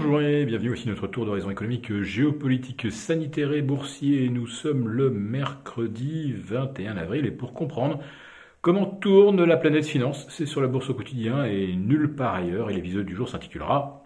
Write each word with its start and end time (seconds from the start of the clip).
Bonjour 0.00 0.20
et 0.20 0.44
bienvenue 0.44 0.70
aussi 0.70 0.86
notre 0.86 1.08
tour 1.08 1.26
d'horizon 1.26 1.50
économique, 1.50 2.02
géopolitique, 2.02 2.92
sanitaire 2.92 3.52
et 3.52 3.62
boursier. 3.62 4.28
Nous 4.28 4.46
sommes 4.46 4.88
le 4.88 5.10
mercredi 5.10 6.32
21 6.36 6.96
avril 6.96 7.26
et 7.26 7.32
pour 7.32 7.52
comprendre 7.52 7.98
comment 8.60 8.86
tourne 8.86 9.42
la 9.42 9.56
planète 9.56 9.86
finance, 9.86 10.24
c'est 10.30 10.46
sur 10.46 10.60
la 10.60 10.68
bourse 10.68 10.88
au 10.88 10.94
quotidien 10.94 11.44
et 11.46 11.74
nulle 11.74 12.14
part 12.14 12.36
ailleurs. 12.36 12.70
Et 12.70 12.74
l'épisode 12.74 13.06
du 13.06 13.16
jour 13.16 13.28
s'intitulera 13.28 14.04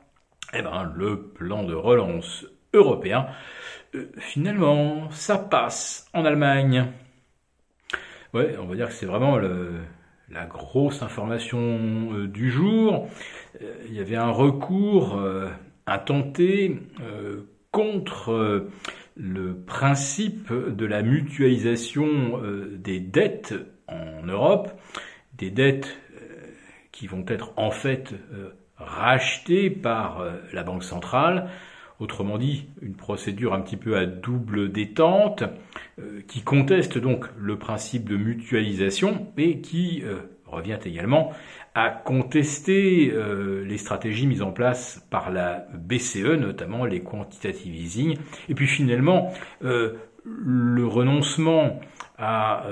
eh 0.55 0.63
ben, 0.63 0.91
le 0.97 1.25
plan 1.25 1.63
de 1.63 1.75
relance 1.75 2.47
européen. 2.73 3.27
Euh, 3.95 4.11
finalement, 4.17 5.11
ça 5.11 5.37
passe 5.37 6.09
en 6.15 6.25
Allemagne. 6.25 6.87
Ouais, 8.33 8.57
on 8.59 8.65
va 8.65 8.77
dire 8.77 8.89
que 8.89 8.95
c'est 8.95 9.05
vraiment 9.05 9.37
la 9.37 10.47
grosse 10.47 11.03
information 11.03 11.59
euh, 12.15 12.29
du 12.29 12.51
jour. 12.51 13.11
Euh, 13.61 13.75
il 13.89 13.93
y 13.93 14.01
avait 14.01 14.17
un 14.17 14.31
recours 14.31 15.21
intenté 15.87 16.79
contre 17.71 18.69
le 19.17 19.55
principe 19.55 20.53
de 20.53 20.87
la 20.87 21.03
mutualisation 21.03 22.41
des 22.77 23.01
dettes 23.01 23.55
en 23.89 24.23
Europe, 24.27 24.71
des 25.37 25.51
dettes 25.51 25.97
qui 26.93 27.07
vont 27.07 27.25
être 27.29 27.53
en 27.57 27.71
fait 27.71 28.15
rachetées 28.77 29.71
par 29.71 30.25
la 30.53 30.63
Banque 30.63 30.85
centrale. 30.85 31.49
Autrement 32.03 32.37
dit, 32.37 32.67
une 32.81 32.97
procédure 32.97 33.55
un 33.55 33.61
petit 33.61 33.77
peu 33.77 33.97
à 33.97 34.07
double 34.07 34.73
détente, 34.73 35.45
euh, 36.01 36.21
qui 36.27 36.43
conteste 36.43 36.99
donc 36.99 37.27
le 37.39 37.59
principe 37.59 38.09
de 38.09 38.17
mutualisation 38.17 39.29
et 39.37 39.61
qui 39.61 40.03
euh, 40.05 40.17
revient 40.53 40.79
également 40.85 41.33
à 41.75 41.91
contester 41.91 43.11
euh, 43.13 43.65
les 43.65 43.79
stratégies 43.79 44.27
mises 44.27 44.43
en 44.43 44.53
place 44.53 45.07
par 45.11 45.31
la 45.31 45.67
BCE, 45.75 46.39
notamment 46.39 46.85
les 46.85 47.03
quantitative 47.03 47.75
easing, 47.75 48.17
et 48.49 48.55
puis 48.55 48.67
finalement 48.67 49.33
le 50.25 50.87
renoncement 50.87 51.81
à, 52.17 52.67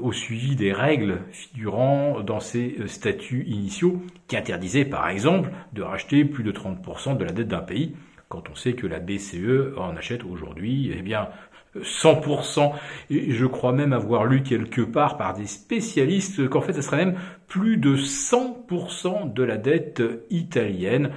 au 0.00 0.12
suivi 0.12 0.56
des 0.56 0.72
règles 0.72 1.20
figurant 1.30 2.20
dans 2.22 2.40
ces 2.40 2.76
statuts 2.86 3.44
initiaux 3.46 4.02
qui 4.26 4.36
interdisaient 4.36 4.84
par 4.84 5.08
exemple 5.08 5.50
de 5.72 5.82
racheter 5.82 6.24
plus 6.24 6.42
de 6.42 6.50
30% 6.50 7.16
de 7.16 7.24
la 7.24 7.30
dette 7.30 7.46
d'un 7.46 7.60
pays 7.60 7.94
quand 8.28 8.50
on 8.50 8.54
sait 8.54 8.72
que 8.72 8.86
la 8.86 8.98
BCE 8.98 9.76
en 9.76 9.96
achète 9.96 10.24
aujourd'hui, 10.24 10.92
eh 10.96 11.02
bien, 11.02 11.28
100%, 11.82 12.72
et 13.10 13.32
je 13.32 13.46
crois 13.46 13.72
même 13.72 13.92
avoir 13.92 14.24
lu 14.24 14.42
quelque 14.42 14.80
part 14.80 15.16
par 15.16 15.34
des 15.34 15.46
spécialistes 15.46 16.48
qu'en 16.48 16.60
fait, 16.60 16.72
ce 16.72 16.82
serait 16.82 17.04
même 17.04 17.18
plus 17.48 17.76
de 17.76 17.96
100% 17.96 19.32
de 19.32 19.42
la 19.42 19.56
dette 19.56 20.02
italienne. 20.30 21.10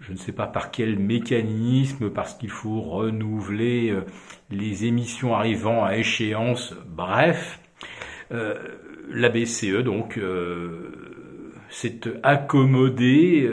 Je 0.00 0.12
ne 0.12 0.16
sais 0.16 0.32
pas 0.32 0.46
par 0.46 0.70
quel 0.70 0.98
mécanisme, 0.98 2.10
parce 2.10 2.34
qu'il 2.34 2.50
faut 2.50 2.80
renouveler 2.80 3.90
euh, 3.90 4.02
les 4.50 4.84
émissions 4.84 5.34
arrivant 5.34 5.84
à 5.84 5.96
échéance, 5.96 6.74
bref. 6.86 7.60
Euh, 8.32 8.54
la 9.10 9.28
BCE, 9.28 9.82
donc, 9.82 10.18
euh, 10.18 11.22
s'est 11.70 12.00
accommodée 12.22 13.50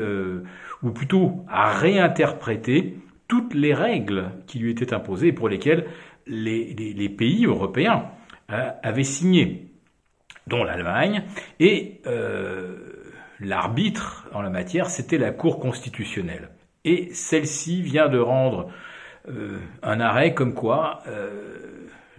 ou 0.83 0.91
plutôt 0.91 1.43
à 1.49 1.71
réinterpréter 1.71 2.97
toutes 3.27 3.53
les 3.53 3.73
règles 3.73 4.31
qui 4.45 4.59
lui 4.59 4.71
étaient 4.71 4.93
imposées 4.93 5.27
et 5.27 5.33
pour 5.33 5.49
lesquelles 5.49 5.85
les, 6.31 7.09
pays 7.09 7.45
européens 7.45 8.05
euh, 8.51 8.69
avaient 8.81 9.03
signé, 9.03 9.67
dont 10.47 10.63
l'Allemagne, 10.63 11.23
et 11.59 12.01
euh, 12.07 12.77
l'arbitre 13.39 14.27
en 14.33 14.41
la 14.41 14.49
matière, 14.49 14.89
c'était 14.89 15.17
la 15.17 15.31
Cour 15.31 15.59
constitutionnelle. 15.59 16.49
Et 16.83 17.13
celle-ci 17.13 17.81
vient 17.81 18.09
de 18.09 18.17
rendre 18.17 18.71
euh, 19.29 19.59
un 19.83 19.99
arrêt 19.99 20.33
comme 20.33 20.55
quoi 20.55 21.03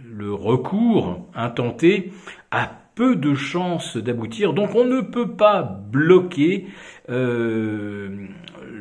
le 0.05 0.33
recours 0.33 1.29
intenté 1.33 2.11
a 2.51 2.69
peu 2.95 3.15
de 3.15 3.33
chances 3.33 3.97
d'aboutir, 3.97 4.53
donc 4.53 4.75
on 4.75 4.83
ne 4.83 5.01
peut 5.01 5.35
pas 5.35 5.63
bloquer 5.63 6.67
le 7.07 8.29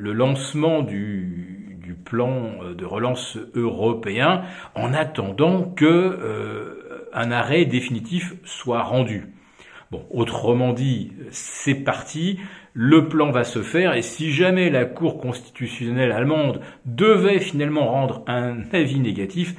lancement 0.02 0.82
du, 0.82 1.51
du, 1.51 1.51
plan 2.04 2.52
euh, 2.62 2.74
de 2.74 2.84
relance 2.84 3.38
européen 3.54 4.42
en 4.74 4.92
attendant 4.92 5.64
que 5.64 5.84
euh, 5.84 7.08
un 7.12 7.30
arrêt 7.30 7.64
définitif 7.64 8.34
soit 8.44 8.82
rendu. 8.82 9.28
Bon, 9.90 10.06
autrement 10.10 10.72
dit, 10.72 11.12
c'est 11.30 11.74
parti, 11.74 12.40
le 12.74 13.08
plan 13.08 13.30
va 13.30 13.44
se 13.44 13.62
faire 13.62 13.94
et 13.94 14.02
si 14.02 14.32
jamais 14.32 14.70
la 14.70 14.84
Cour 14.84 15.18
constitutionnelle 15.18 16.12
allemande 16.12 16.60
devait 16.86 17.38
finalement 17.38 17.86
rendre 17.86 18.22
un 18.26 18.62
avis 18.72 18.98
négatif, 18.98 19.54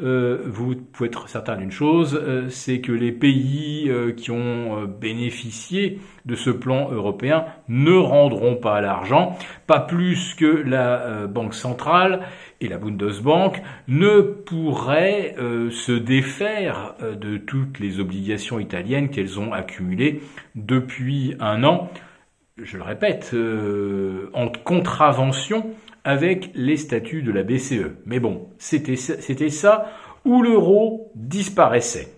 euh, 0.00 0.42
vous 0.46 0.76
pouvez 0.76 1.08
être 1.08 1.28
certain 1.28 1.56
d'une 1.56 1.70
chose, 1.70 2.20
euh, 2.22 2.48
c'est 2.50 2.80
que 2.80 2.92
les 2.92 3.10
pays 3.10 3.86
euh, 3.88 4.12
qui 4.12 4.30
ont 4.30 4.84
bénéficié 4.84 5.98
de 6.26 6.34
ce 6.34 6.50
plan 6.50 6.90
européen 6.92 7.46
ne 7.68 7.92
rendront 7.92 8.56
pas 8.56 8.80
l'argent, 8.80 9.36
pas 9.66 9.80
plus 9.80 10.34
que 10.34 10.46
la 10.46 11.26
Banque 11.26 11.54
centrale 11.54 12.20
et 12.60 12.68
la 12.68 12.76
Bundesbank 12.76 13.62
ne 13.86 14.20
pourraient 14.20 15.34
se 15.70 15.92
défaire 15.92 16.94
de 17.00 17.38
toutes 17.38 17.78
les 17.78 17.98
obligations 17.98 18.58
italiennes 18.58 19.08
qu'elles 19.08 19.40
ont 19.40 19.52
accumulées 19.52 20.20
depuis 20.54 21.34
un 21.40 21.64
an 21.64 21.90
je 22.62 22.76
le 22.76 22.82
répète, 22.82 23.30
euh, 23.34 24.30
en 24.32 24.48
contravention 24.48 25.70
avec 26.04 26.50
les 26.54 26.76
statuts 26.76 27.22
de 27.22 27.32
la 27.32 27.42
BCE. 27.42 27.92
Mais 28.06 28.20
bon, 28.20 28.48
c'était 28.58 28.96
ça 28.96 29.90
où 30.24 30.42
l'euro 30.42 31.12
disparaissait. 31.14 32.08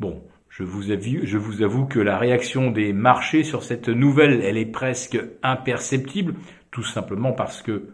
Bon, 0.00 0.22
je 0.48 0.62
vous, 0.62 0.90
avoue, 0.90 1.86
que 1.86 1.98
la 1.98 2.18
réaction 2.18 2.70
des 2.70 2.92
marchés 2.92 3.44
sur 3.44 3.62
cette 3.62 3.88
nouvelle, 3.88 4.40
elle 4.42 4.56
est 4.56 4.66
presque 4.66 5.18
imperceptible, 5.42 6.34
tout 6.70 6.84
simplement 6.84 7.32
parce 7.32 7.62
que 7.62 7.88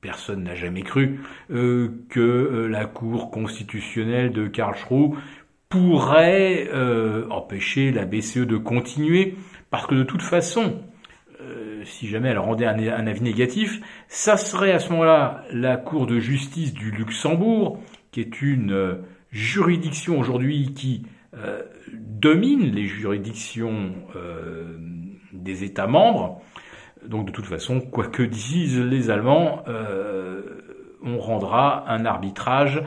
personne 0.00 0.44
n'a 0.44 0.54
jamais 0.54 0.82
cru 0.82 1.20
euh, 1.50 1.88
que 2.08 2.20
euh, 2.20 2.68
la 2.68 2.86
Cour 2.86 3.30
constitutionnelle 3.30 4.32
de 4.32 4.46
Karlsruhe 4.46 5.16
pourrait 5.68 6.70
empêcher 7.28 7.90
la 7.90 8.04
BCE 8.04 8.46
de 8.46 8.56
continuer, 8.56 9.34
parce 9.68 9.88
que 9.88 9.96
de 9.96 10.04
toute 10.04 10.22
façon, 10.22 10.80
si 11.86 12.08
jamais 12.08 12.30
elle 12.30 12.38
rendait 12.38 12.66
un, 12.66 13.06
avis 13.06 13.22
négatif, 13.22 13.80
ça 14.08 14.36
serait 14.36 14.72
à 14.72 14.78
ce 14.78 14.90
moment-là 14.90 15.44
la 15.52 15.76
Cour 15.76 16.06
de 16.06 16.18
justice 16.18 16.74
du 16.74 16.90
Luxembourg, 16.90 17.80
qui 18.10 18.20
est 18.20 18.42
une 18.42 18.72
euh, 18.72 18.94
juridiction 19.30 20.18
aujourd'hui 20.18 20.74
qui 20.74 21.06
euh, 21.36 21.62
domine 21.92 22.72
les 22.74 22.84
juridictions 22.84 23.94
euh, 24.16 24.76
des 25.32 25.64
États 25.64 25.86
membres. 25.86 26.42
Donc 27.06 27.26
de 27.26 27.32
toute 27.32 27.46
façon, 27.46 27.80
quoi 27.80 28.06
que 28.06 28.22
disent 28.22 28.80
les 28.80 29.10
Allemands, 29.10 29.62
on 31.04 31.18
rendra 31.18 31.88
un 31.88 32.04
arbitrage 32.04 32.82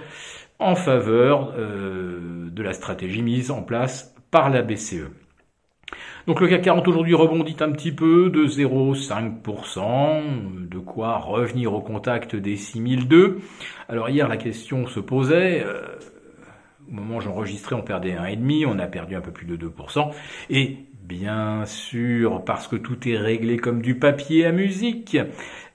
en 0.58 0.76
faveur 0.76 1.54
de 1.54 2.62
la 2.62 2.74
stratégie 2.74 3.22
mise 3.22 3.50
en 3.50 3.62
place 3.62 4.14
par 4.30 4.50
la 4.50 4.62
BCE. 4.62 5.08
Donc 6.28 6.42
le 6.42 6.48
CAC 6.48 6.62
40 6.62 6.88
aujourd'hui 6.88 7.16
rebondit 7.16 7.56
un 7.60 7.72
petit 7.72 7.92
peu 7.92 8.30
de 8.30 8.46
0,5%, 8.46 10.70
de 10.70 10.78
quoi 10.78 11.18
revenir 11.18 11.74
au 11.74 11.82
contact 11.82 12.36
des 12.36 12.56
6002. 12.56 13.40
Alors 13.88 14.10
hier 14.10 14.28
la 14.28 14.38
question 14.38 14.86
se 14.86 15.00
posait, 15.00 15.64
euh, 15.66 15.82
au 16.88 16.94
moment 16.94 17.18
où 17.18 17.22
j'enregistrais 17.22 17.76
on 17.76 17.82
perdait 17.82 18.14
1,5%, 18.14 18.68
on 18.68 18.78
a 18.80 18.86
perdu 18.86 19.16
un 19.16 19.22
peu 19.22 19.32
plus 19.32 19.48
de 19.48 19.58
2%, 19.58 20.12
et 20.52 20.78
bien 21.02 21.66
sûr 21.66 22.46
parce 22.46 22.68
que 22.68 22.76
tout 22.76 23.10
est 23.10 23.18
réglé 23.18 23.58
comme 23.58 23.82
du 23.82 23.96
papier 23.96 24.46
à 24.46 24.52
musique, 24.52 25.18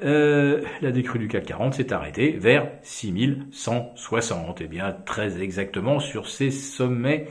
euh, 0.04 0.60
la 0.80 0.92
décrue 0.92 1.18
du 1.18 1.26
CAC 1.26 1.46
40 1.46 1.74
s'est 1.74 1.92
arrêtée 1.92 2.36
vers 2.38 2.68
6160, 2.82 4.60
et 4.60 4.68
bien 4.68 4.96
très 5.04 5.42
exactement 5.42 5.98
sur 5.98 6.28
ces 6.28 6.52
sommets 6.52 7.26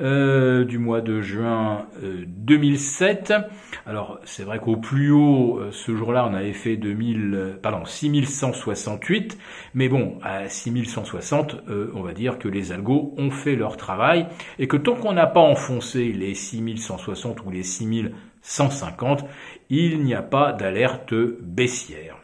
euh, 0.00 0.64
du 0.64 0.78
mois 0.78 1.00
de 1.00 1.20
juin 1.20 1.86
2007. 2.00 3.32
Euh, 3.32 3.40
Alors 3.84 4.20
c'est 4.22 4.44
vrai 4.44 4.60
qu'au 4.60 4.76
plus 4.76 5.10
haut, 5.10 5.58
euh, 5.58 5.70
ce 5.72 5.96
jour-là, 5.96 6.24
on 6.30 6.34
avait 6.34 6.52
fait 6.52 6.76
2000, 6.76 7.58
pardon, 7.60 7.84
6168, 7.84 9.36
mais 9.74 9.88
bon, 9.88 10.20
à 10.22 10.48
6160, 10.48 11.64
on 11.94 12.02
va 12.02 12.12
dire 12.12 12.38
que 12.38 12.46
les 12.46 12.70
algos 12.70 13.12
ont 13.16 13.30
fait 13.30 13.56
leur 13.56 13.76
travail 13.76 14.28
et 14.60 14.68
que 14.68 14.76
tant 14.76 14.94
qu'on 14.94 15.14
n'a 15.14 15.26
pas 15.26 15.40
enfoncé 15.40 16.12
les 16.12 16.34
6160 16.34 17.44
ou 17.44 17.50
les 17.50 17.64
6150, 17.64 19.24
il 19.68 20.04
n'y 20.04 20.14
a 20.14 20.22
pas 20.22 20.52
d'alerte 20.52 21.12
baissière. 21.40 22.16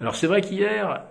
Alors 0.00 0.16
c'est 0.16 0.26
vrai 0.26 0.40
qu'hier, 0.40 1.04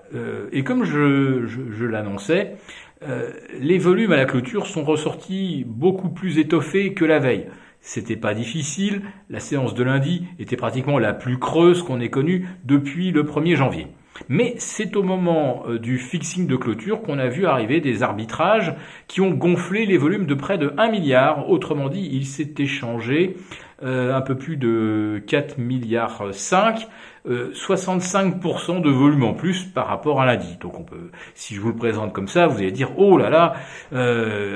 et 0.52 0.64
comme 0.64 0.84
je, 0.84 1.46
je 1.46 1.86
l'annonçais, 1.86 2.58
euh, 3.02 3.32
les 3.60 3.78
volumes 3.78 4.12
à 4.12 4.18
la 4.18 4.26
clôture 4.26 4.68
sont 4.68 4.84
ressortis 4.84 5.64
beaucoup 5.66 6.10
plus 6.10 6.38
étoffés 6.38 6.94
que 6.94 7.06
la 7.06 7.20
veille. 7.20 7.48
C'était 7.80 8.18
pas 8.18 8.34
difficile, 8.34 9.02
la 9.30 9.40
séance 9.40 9.74
de 9.74 9.84
lundi 9.84 10.28
était 10.38 10.58
pratiquement 10.58 11.00
la 11.00 11.14
plus 11.14 11.40
creuse 11.40 11.82
qu'on 11.82 12.02
ait 12.02 12.10
connue 12.10 12.48
depuis 12.66 13.12
le 13.12 13.24
1er 13.24 13.56
janvier. 13.56 13.88
Mais 14.28 14.56
c'est 14.58 14.96
au 14.96 15.04
moment 15.04 15.64
euh, 15.68 15.80
du 15.80 15.98
fixing 15.98 16.48
de 16.48 16.56
clôture 16.56 17.02
qu'on 17.02 17.20
a 17.20 17.28
vu 17.28 17.46
arriver 17.46 17.80
des 17.80 18.04
arbitrages 18.04 18.74
qui 19.08 19.22
ont 19.22 19.32
gonflé 19.32 19.86
les 19.86 19.98
volumes 19.98 20.26
de 20.26 20.34
près 20.34 20.58
de 20.58 20.74
1 20.78 20.90
milliard. 20.90 21.50
Autrement 21.50 21.90
dit, 21.90 22.10
il 22.12 22.26
s'est 22.26 22.54
échangé 22.58 23.38
euh, 23.84 24.14
un 24.14 24.22
peu 24.22 24.36
plus 24.36 24.58
de 24.58 25.24
4 25.28 25.58
milliards 25.58 26.24
5, 26.32 26.88
65% 27.28 28.82
de 28.82 28.90
volume 28.90 29.24
en 29.24 29.34
plus 29.34 29.64
par 29.64 29.88
rapport 29.88 30.22
à 30.22 30.26
lundi. 30.26 30.58
Donc 30.60 30.80
on 30.80 30.84
peut, 30.84 31.12
si 31.36 31.56
je 31.56 31.62
vous 31.62 31.70
le 31.70 31.76
présente 31.76 32.12
comme 32.12 32.28
ça, 32.28 32.48
vous 32.48 32.58
allez 32.58 32.72
dire 32.72 32.92
oh 32.98 33.18
là 33.18 33.30
là, 33.30 33.54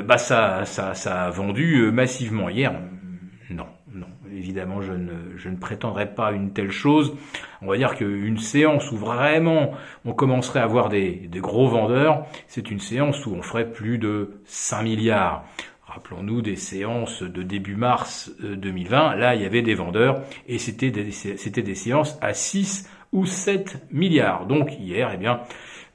bah 0.01 0.17
ça, 0.17 0.65
ça, 0.65 0.93
ça 0.93 1.23
a 1.23 1.29
vendu 1.29 1.91
massivement 1.91 2.49
hier. 2.49 2.73
Évidemment, 4.35 4.81
je 4.81 4.93
ne, 4.93 5.37
je 5.37 5.49
ne 5.49 5.57
prétendrai 5.57 6.13
pas 6.13 6.31
une 6.31 6.53
telle 6.53 6.71
chose. 6.71 7.15
On 7.61 7.67
va 7.67 7.77
dire 7.77 7.95
qu'une 7.95 8.37
séance 8.37 8.91
où 8.91 8.97
vraiment 8.97 9.71
on 10.05 10.13
commencerait 10.13 10.59
à 10.59 10.63
avoir 10.63 10.89
des, 10.89 11.11
des 11.11 11.39
gros 11.39 11.67
vendeurs, 11.67 12.25
c'est 12.47 12.71
une 12.71 12.79
séance 12.79 13.25
où 13.25 13.33
on 13.33 13.41
ferait 13.41 13.71
plus 13.71 13.97
de 13.97 14.31
5 14.45 14.83
milliards. 14.83 15.45
Rappelons-nous 15.85 16.41
des 16.41 16.55
séances 16.55 17.21
de 17.21 17.43
début 17.43 17.75
mars 17.75 18.31
2020. 18.41 19.13
Euh, 19.13 19.15
Là, 19.15 19.35
il 19.35 19.43
y 19.43 19.45
avait 19.45 19.61
des 19.61 19.75
vendeurs 19.75 20.23
et 20.47 20.57
c'était 20.57 20.89
des, 20.89 21.11
c'était 21.11 21.61
des 21.61 21.75
séances 21.75 22.17
à 22.19 22.33
6 22.33 22.89
ou 23.11 23.27
7 23.27 23.85
milliards. 23.91 24.47
Donc 24.47 24.73
hier, 24.79 25.11
eh 25.13 25.17
bien, 25.17 25.41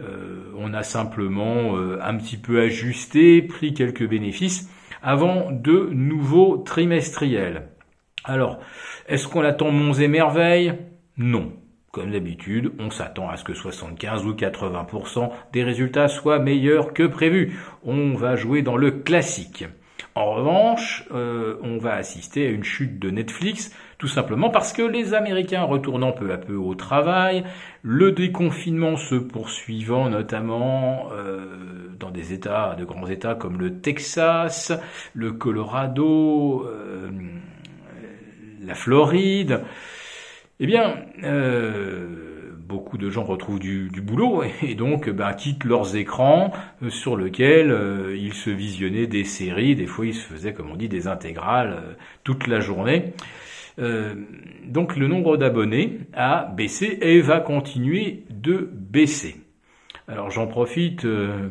euh, 0.01 0.53
on 0.57 0.73
a 0.73 0.85
simplement 0.85 1.77
euh, 1.77 1.99
un 2.01 2.17
petit 2.17 2.37
peu 2.37 2.61
ajusté, 2.61 3.43
pris 3.43 3.75
quelques 3.75 4.09
bénéfices 4.09 4.71
avant 5.03 5.51
de 5.51 5.91
nouveaux 5.93 6.59
trimestriels. 6.59 7.69
Alors, 8.29 8.59
est-ce 9.09 9.27
qu'on 9.27 9.43
attend 9.43 9.71
monts 9.71 9.95
et 9.95 10.07
merveilles? 10.07 10.75
Non. 11.17 11.51
Comme 11.93 12.11
d'habitude, 12.11 12.73
on 12.79 12.91
s'attend 12.91 13.31
à 13.31 13.39
ce 13.39 13.45
que 13.45 13.55
75 13.55 14.27
ou 14.27 14.35
80% 14.35 15.31
des 15.55 15.65
résultats 15.65 16.09
soient 16.09 16.39
meilleurs 16.39 16.93
que 16.93 17.05
prévu. 17.05 17.59
On 17.83 18.13
va 18.13 18.37
jouer 18.37 18.61
dans 18.61 18.77
le 18.77 18.91
classique. 18.91 19.65
En 20.15 20.35
revanche, 20.35 21.05
euh, 21.15 21.57
on 21.63 21.79
va 21.79 21.95
assister 21.95 22.47
à 22.47 22.51
une 22.51 22.65
chute 22.65 22.99
de 22.99 23.09
Netflix, 23.09 23.75
tout 23.99 24.09
simplement 24.09 24.51
parce 24.51 24.73
que 24.73 24.83
les 24.83 25.15
Américains 25.15 25.63
retournant 25.63 26.13
peu 26.13 26.33
à 26.33 26.39
peu 26.39 26.55
au 26.55 26.75
travail, 26.75 27.45
le 27.83 28.13
déconfinement 28.13 28.97
se 28.97 29.15
poursuivant 29.15 30.11
notamment 30.11 31.09
euh, 31.13 31.89
dans 31.99 32.11
des 32.11 32.33
États, 32.33 32.75
de 32.77 32.85
grands 32.85 33.07
États 33.07 33.35
comme 33.35 33.59
le 33.59 33.81
Texas, 33.81 34.73
le 35.15 35.33
Colorado, 35.33 36.67
euh, 36.67 37.11
la 38.69 38.75
Floride, 38.75 39.65
eh 40.61 40.67
bien, 40.67 40.95
beaucoup 42.69 42.99
de 42.99 43.09
gens 43.09 43.25
retrouvent 43.25 43.59
du, 43.59 43.89
boulot 44.03 44.45
et 44.63 44.75
donc 44.75 45.09
ben, 45.09 45.33
quittent 45.33 45.65
leurs 45.65 45.97
écrans 45.97 46.53
euh, 46.83 46.91
sur 46.91 47.17
lesquels 47.17 47.73
euh, 47.73 48.17
ils 48.17 48.35
se 48.35 48.51
visionnaient 48.51 49.07
des 49.07 49.25
séries, 49.25 49.75
des 49.75 49.87
fois 49.87 50.07
ils 50.07 50.15
se 50.15 50.27
faisaient, 50.27 50.53
comme 50.53 50.71
on 50.71 50.77
dit, 50.77 50.89
des 50.89 51.09
intégrales 51.09 51.73
euh, 51.73 51.95
toute 52.23 52.47
la 52.47 52.61
journée. 52.61 53.15
donc 54.67 54.97
le 54.97 55.07
nombre 55.07 55.37
d'abonnés 55.37 56.01
a 56.13 56.53
baissé 56.57 56.99
et 57.01 57.21
va 57.21 57.39
continuer 57.39 58.25
de 58.29 58.69
baisser. 58.73 59.37
Alors 60.09 60.31
j'en 60.31 60.49
profite 60.49 61.07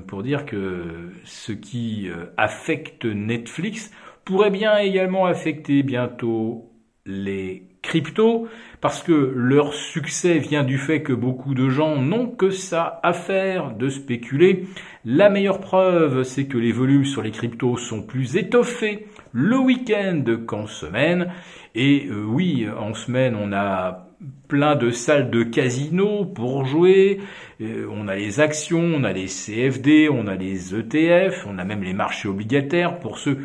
pour 0.07 0.23
dire 0.23 0.45
que 0.45 1.11
ce 1.23 1.53
qui 1.53 2.09
affecte 2.35 3.05
Netflix 3.05 3.91
pourrait 4.25 4.51
bien 4.51 4.77
également 4.77 5.25
affecter 5.25 5.83
bientôt 5.83 6.69
les 7.07 7.63
cryptos, 7.81 8.47
parce 8.81 9.01
que 9.01 9.33
leur 9.35 9.73
succès 9.73 10.37
vient 10.39 10.63
du 10.63 10.77
fait 10.77 11.01
que 11.01 11.13
beaucoup 11.13 11.55
de 11.55 11.69
gens 11.69 11.95
n'ont 11.95 12.27
que 12.27 12.49
ça 12.49 12.99
à 13.01 13.13
faire 13.13 13.71
de 13.71 13.89
spéculer. 13.89 14.65
La 15.05 15.29
meilleure 15.29 15.61
preuve, 15.61 16.23
c'est 16.23 16.45
que 16.45 16.57
les 16.57 16.73
volumes 16.73 17.05
sur 17.05 17.21
les 17.21 17.31
cryptos 17.31 17.77
sont 17.77 18.03
plus 18.03 18.35
étoffés 18.35 19.07
le 19.31 19.57
week-end 19.57 20.23
qu'en 20.45 20.67
semaine. 20.67 21.31
Et 21.75 22.07
euh, 22.09 22.25
oui, 22.25 22.67
en 22.77 22.93
semaine, 22.93 23.35
on 23.35 23.53
a 23.53 24.07
plein 24.47 24.75
de 24.75 24.89
salles 24.89 25.29
de 25.29 25.43
casino 25.43 26.25
pour 26.25 26.65
jouer. 26.65 27.19
Euh, 27.61 27.87
on 27.91 28.07
a 28.07 28.15
les 28.15 28.39
actions, 28.39 28.81
on 28.95 29.03
a 29.03 29.13
les 29.13 29.27
CFD, 29.27 30.09
on 30.09 30.27
a 30.27 30.35
les 30.35 30.75
ETF, 30.75 31.45
on 31.47 31.57
a 31.57 31.63
même 31.63 31.83
les 31.83 31.93
marchés 31.93 32.27
obligataires 32.27 32.99
pour 32.99 33.17
ceux 33.17 33.39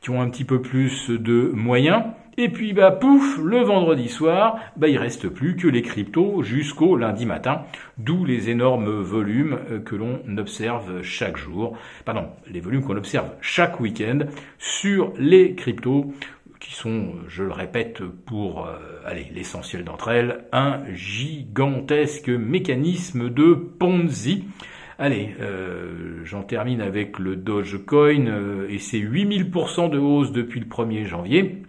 qui 0.00 0.10
ont 0.10 0.20
un 0.20 0.30
petit 0.30 0.44
peu 0.44 0.60
plus 0.60 1.10
de 1.10 1.50
moyens. 1.54 2.04
Et 2.38 2.48
puis 2.48 2.72
bah 2.72 2.90
pouf, 2.90 3.38
le 3.44 3.58
vendredi 3.58 4.08
soir, 4.08 4.58
bah 4.76 4.88
il 4.88 4.96
reste 4.96 5.28
plus 5.28 5.54
que 5.54 5.68
les 5.68 5.82
cryptos 5.82 6.42
jusqu'au 6.42 6.96
lundi 6.96 7.26
matin, 7.26 7.64
d'où 7.98 8.24
les 8.24 8.48
énormes 8.48 9.02
volumes 9.02 9.58
euh, 9.70 9.80
que 9.80 9.94
l'on 9.94 10.18
observe 10.38 11.02
chaque 11.02 11.36
jour, 11.36 11.76
pardon, 12.06 12.28
les 12.50 12.60
volumes 12.60 12.82
qu'on 12.82 12.96
observe 12.96 13.28
chaque 13.42 13.80
week-end 13.80 14.20
sur 14.58 15.12
les 15.18 15.54
cryptos 15.54 16.14
qui 16.58 16.72
sont, 16.72 17.12
je 17.28 17.42
le 17.42 17.52
répète, 17.52 18.02
pour 18.24 18.66
euh, 18.66 18.78
allez, 19.04 19.26
l'essentiel 19.34 19.84
d'entre 19.84 20.08
elles, 20.08 20.44
un 20.52 20.80
gigantesque 20.94 22.30
mécanisme 22.30 23.28
de 23.28 23.52
Ponzi. 23.52 24.44
Allez, 24.98 25.34
euh, 25.40 26.22
j'en 26.24 26.44
termine 26.44 26.80
avec 26.80 27.18
le 27.18 27.36
Dogecoin 27.36 28.64
et 28.70 28.78
ses 28.78 29.00
8000% 29.00 29.90
de 29.90 29.98
hausse 29.98 30.32
depuis 30.32 30.60
le 30.60 30.66
1er 30.66 31.04
janvier. 31.04 31.62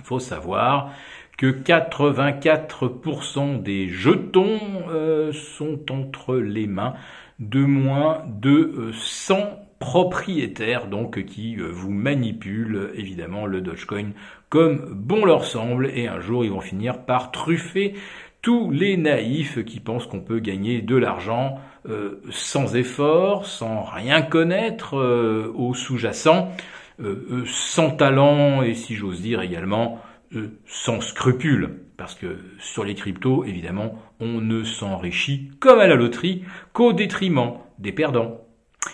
Il 0.00 0.06
faut 0.06 0.18
savoir 0.18 0.90
que 1.36 1.46
84% 1.46 3.62
des 3.62 3.88
jetons 3.88 4.58
euh, 4.90 5.32
sont 5.32 5.78
entre 5.90 6.36
les 6.36 6.66
mains 6.66 6.92
de 7.38 7.60
moins 7.60 8.24
de 8.26 8.90
100 8.92 9.38
euh, 9.38 9.44
propriétaires, 9.78 10.86
donc 10.86 11.24
qui 11.24 11.56
euh, 11.56 11.68
vous 11.70 11.90
manipulent 11.90 12.90
évidemment 12.94 13.46
le 13.46 13.62
Dogecoin 13.62 14.10
comme 14.50 14.92
bon 14.92 15.24
leur 15.24 15.44
semble, 15.44 15.90
et 15.94 16.08
un 16.08 16.20
jour 16.20 16.44
ils 16.44 16.50
vont 16.50 16.60
finir 16.60 17.06
par 17.06 17.30
truffer 17.30 17.94
tous 18.42 18.70
les 18.70 18.98
naïfs 18.98 19.64
qui 19.64 19.80
pensent 19.80 20.06
qu'on 20.06 20.20
peut 20.20 20.40
gagner 20.40 20.82
de 20.82 20.96
l'argent 20.96 21.58
sans 22.30 22.74
effort, 22.74 23.46
sans 23.46 23.82
rien 23.82 24.22
connaître 24.22 24.96
au 25.54 25.74
sous-jacent. 25.74 26.50
Euh, 27.02 27.26
euh, 27.30 27.44
sans 27.46 27.90
talent 27.90 28.62
et 28.62 28.74
si 28.74 28.94
j'ose 28.94 29.22
dire 29.22 29.40
également 29.40 30.02
euh, 30.34 30.48
sans 30.66 31.00
scrupules. 31.00 31.80
Parce 31.96 32.14
que 32.14 32.38
sur 32.58 32.84
les 32.84 32.94
cryptos, 32.94 33.44
évidemment, 33.44 33.98
on 34.20 34.40
ne 34.40 34.64
s'enrichit 34.64 35.50
comme 35.60 35.80
à 35.80 35.86
la 35.86 35.94
loterie 35.94 36.44
qu'au 36.72 36.92
détriment 36.92 37.54
des 37.78 37.92
perdants. 37.92 38.46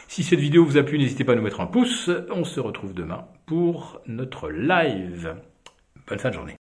Si 0.09 0.23
cette 0.23 0.41
vidéo 0.41 0.65
vous 0.65 0.77
a 0.77 0.83
plu, 0.83 0.99
n'hésitez 0.99 1.25
pas 1.25 1.33
à 1.33 1.37
nous 1.37 1.43
mettre 1.43 1.61
un 1.61 1.67
pouce. 1.67 2.11
On 2.31 2.45
se 2.45 2.61
retrouve 2.61 2.95
demain 2.95 3.27
pour 3.45 4.01
notre 4.07 4.51
live. 4.51 5.35
Bonne 6.09 6.19
fin 6.19 6.31
de 6.31 6.35
journée. 6.35 6.55